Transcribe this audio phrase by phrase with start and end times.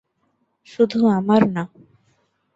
[0.67, 1.63] শুধু আমার না।